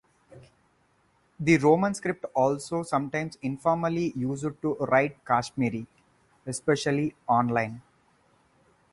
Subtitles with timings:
[1.39, 5.85] The Roman script is also sometimes informally used to write Kashmiri,
[6.47, 7.83] especially online.